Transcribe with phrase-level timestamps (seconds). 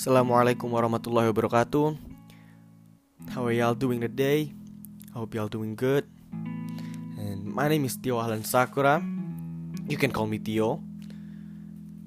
[0.00, 1.92] Assalamualaikum warahmatullahi wabarakatuh.
[3.36, 4.48] How are y'all doing today?
[5.12, 6.08] I hope y'all doing good.
[7.20, 9.04] And my name is Tio Alan Sakura.
[9.84, 10.80] You can call me Tio.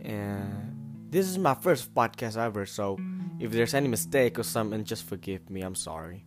[0.02, 0.74] And
[1.14, 2.98] this is my first podcast ever, so
[3.38, 5.62] if there's any mistake or something, just forgive me.
[5.62, 6.25] I'm sorry.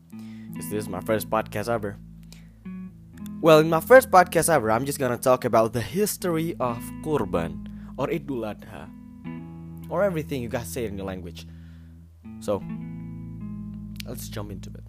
[0.55, 1.99] Because this is my first podcast ever.
[3.43, 7.67] Well, in my first podcast ever, I'm just gonna talk about the history of Kurban
[7.99, 8.87] or Idul Adha
[9.91, 11.43] or everything you guys say in your language.
[12.41, 12.63] So,
[14.07, 14.85] let's jump into it.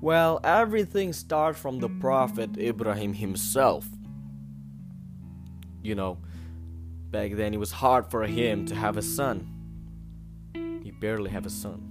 [0.00, 3.88] Well, everything starts from the Prophet Ibrahim himself.
[5.82, 6.18] You know,
[7.10, 9.48] back then it was hard for him to have a son.
[10.84, 11.82] He barely have a son.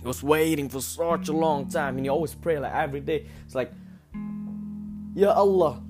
[0.00, 3.26] He was waiting for such a long time and he always pray like every day.
[3.44, 3.72] It's like,
[5.14, 5.80] Ya Allah,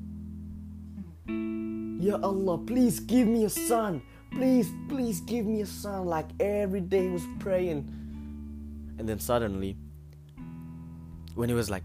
[1.26, 4.02] Ya Allah, please give me a son.
[4.34, 6.06] Please, please give me a son.
[6.06, 7.88] Like every day he was praying.
[8.98, 9.76] And then suddenly,
[11.34, 11.84] when he was like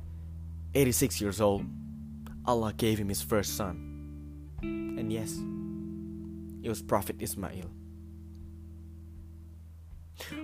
[0.73, 1.65] 86 years old,
[2.45, 3.85] Allah gave him his first son.
[4.61, 5.37] And yes,
[6.63, 7.69] it was Prophet Ismail.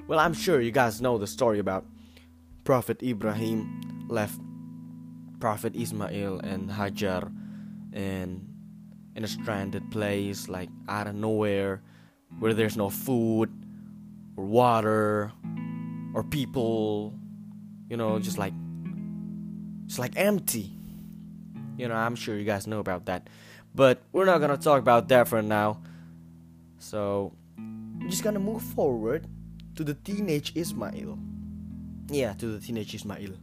[0.07, 1.85] Well, I'm sure you guys know the story about
[2.63, 4.39] Prophet Ibrahim left
[5.39, 7.31] Prophet Ismail and Hajar
[7.93, 8.54] and
[9.15, 11.81] in a stranded place like out of nowhere
[12.39, 13.49] where there's no food
[14.35, 15.31] or water
[16.13, 17.13] or people
[17.89, 18.53] you know just like
[19.85, 20.71] it's like empty.
[21.77, 23.29] You know i'm sure you guys know about that.
[23.73, 25.81] But we're not gonna talk about that for now.
[26.79, 27.33] So
[27.99, 29.27] we're just gonna move forward
[29.75, 31.19] to the teenage ismail.
[32.09, 33.33] Yeah to the teenage ismail.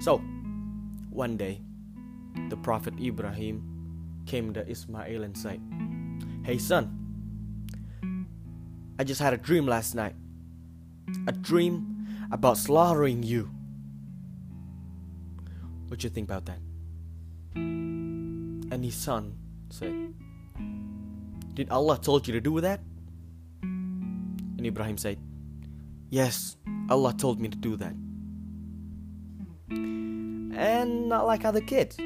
[0.00, 0.18] So
[1.10, 1.60] one day
[2.48, 3.69] the prophet ibrahim
[4.26, 5.60] came to ismail and said
[6.44, 7.00] hey son
[9.00, 10.14] I just had a dream last night.
[11.26, 13.50] A dream about slaughtering you.
[15.88, 16.58] What you think about that?
[17.54, 19.38] And his son
[19.70, 20.12] said,
[21.54, 22.80] Did Allah told you to do that?
[23.62, 25.16] And Ibrahim said,
[26.10, 26.58] Yes,
[26.90, 27.94] Allah told me to do that.
[29.70, 31.96] And not like other kids.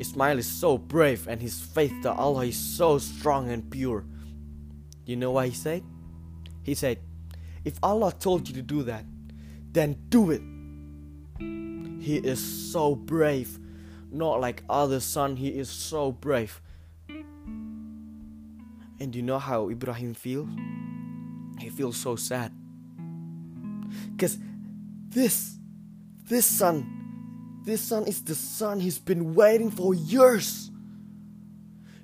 [0.00, 4.04] Ismail is so brave and his faith to Allah is so strong and pure.
[5.04, 5.82] You know what he said?
[6.62, 6.98] He said,
[7.64, 9.04] If Allah told you to do that,
[9.72, 10.40] then do it.
[12.02, 12.40] He is
[12.72, 13.58] so brave.
[14.10, 16.62] Not like other son, he is so brave.
[18.98, 20.48] And you know how Ibrahim feels?
[21.58, 22.52] He feels so sad.
[24.12, 24.38] Because
[25.08, 25.56] this,
[26.24, 26.99] this son,
[27.64, 30.70] this son is the son he's been waiting for years.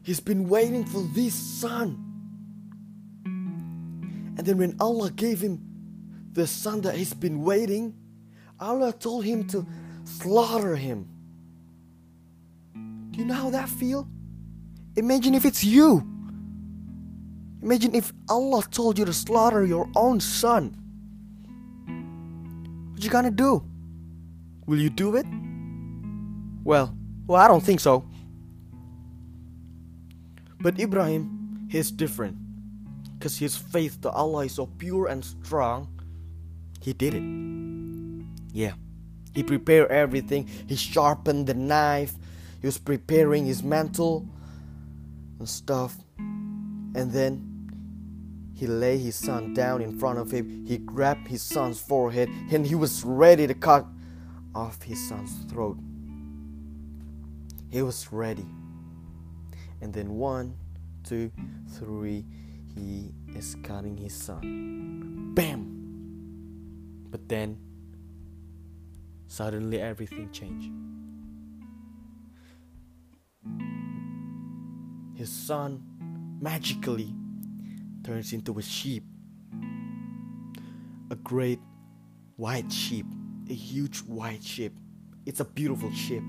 [0.03, 2.03] He's been waiting for this son.
[3.25, 5.61] And then when Allah gave him
[6.33, 7.95] the son that he's been waiting,
[8.61, 9.67] Allah told him to
[10.05, 11.09] slaughter him.
[13.11, 14.07] Do you know how that feel?
[14.97, 16.07] Imagine if it's you.
[17.63, 20.77] Imagine if Allah told you to slaughter your own son.
[22.93, 23.65] What you gonna do?
[24.67, 25.27] Will you do it?
[26.67, 26.93] Well,
[27.29, 28.05] well, I don't think so.
[30.59, 32.37] But Ibrahim, he's different
[33.15, 35.87] because his faith to Allah is so pure and strong,
[36.81, 37.23] he did it.
[38.53, 38.73] Yeah.
[39.33, 40.49] He prepared everything.
[40.67, 42.15] He sharpened the knife.
[42.61, 44.27] He was preparing his mantle
[45.39, 45.95] and stuff.
[46.19, 50.67] And then he lay his son down in front of him.
[50.67, 53.87] He grabbed his son's forehead and he was ready to cut
[54.53, 55.79] off his son's throat.
[57.77, 58.47] He was ready.
[59.83, 60.57] And then one,
[61.05, 61.31] two,
[61.79, 62.25] three,
[62.75, 65.33] he is cutting his son.
[65.35, 67.05] Bam!
[67.11, 67.59] But then,
[69.27, 70.71] suddenly everything changed.
[75.15, 75.83] His son
[76.41, 77.13] magically
[78.03, 79.05] turns into a sheep.
[81.11, 81.61] A great
[82.37, 83.05] white sheep.
[83.51, 84.73] A huge white sheep.
[85.27, 86.23] It's a beautiful sheep.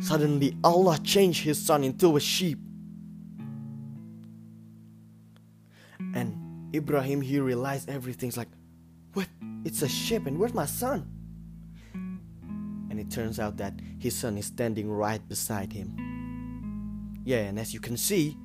[0.00, 2.58] Suddenly, Allah changed his son into a sheep.
[6.14, 8.48] And Ibrahim, he realized everything's like,
[9.14, 9.28] what?
[9.64, 11.10] It's a sheep, and where's my son?
[11.92, 15.96] And it turns out that his son is standing right beside him.
[17.24, 18.36] Yeah, and as you can see,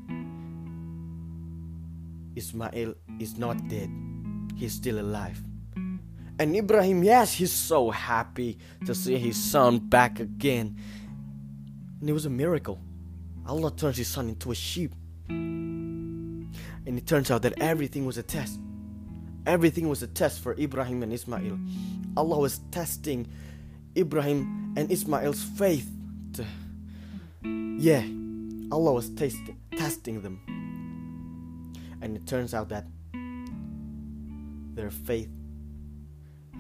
[2.36, 3.90] Ismail is not dead,
[4.56, 5.42] he's still alive.
[6.40, 10.78] And Ibrahim, yes, he's so happy to see his son back again.
[12.02, 12.80] And it was a miracle.
[13.48, 14.94] Allah turns his son into a sheep.
[15.30, 16.50] And
[16.86, 18.60] it turns out that everything was a test.
[19.46, 21.60] Everything was a test for Ibrahim and Ismail.
[22.18, 23.28] Allah was testing
[23.96, 25.90] Ibrahim and Ismail's faith.
[26.34, 26.46] To,
[27.44, 28.04] yeah,
[28.72, 29.42] Allah was taste,
[29.78, 30.42] testing them.
[32.02, 32.86] And it turns out that
[34.74, 35.30] their faith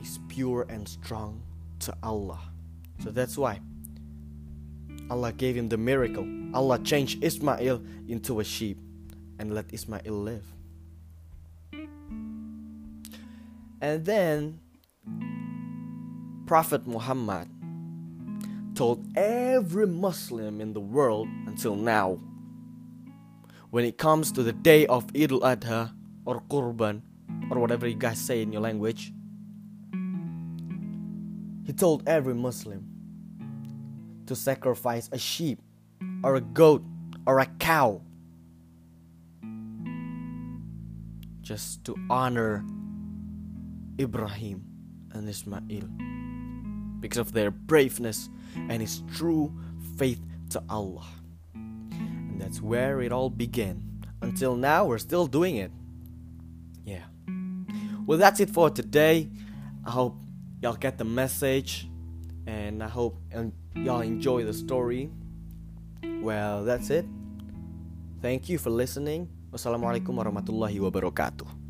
[0.01, 1.41] is pure and strong
[1.79, 2.39] to Allah.
[3.03, 3.59] So that's why
[5.09, 6.25] Allah gave him the miracle.
[6.53, 8.77] Allah changed Ismail into a sheep
[9.39, 10.45] and let Ismail live.
[13.81, 14.59] And then
[16.45, 17.47] Prophet Muhammad
[18.75, 22.19] told every Muslim in the world until now
[23.69, 25.93] when it comes to the day of Eid al-Adha
[26.25, 27.01] or Qurban
[27.49, 29.13] or whatever you guys say in your language
[31.65, 32.90] he told every Muslim
[34.31, 35.59] to sacrifice a sheep
[36.23, 36.81] or a goat
[37.27, 38.01] or a cow
[41.41, 42.63] just to honor
[43.99, 44.63] Ibrahim
[45.11, 45.89] and Ismail
[47.01, 49.51] because of their braveness and his true
[49.97, 51.07] faith to Allah.
[51.53, 53.83] And that's where it all began.
[54.21, 55.71] Until now, we're still doing it.
[56.85, 57.03] Yeah.
[58.05, 59.29] Well, that's it for today.
[59.85, 60.15] I hope
[60.61, 61.89] y'all get the message
[62.47, 63.17] and I hope
[63.75, 65.09] y'all enjoy the story.
[66.21, 67.05] Well, that's it.
[68.21, 69.27] Thank you for listening.
[69.51, 71.60] Wassalamualaikum warahmatullahi wabarakatuh.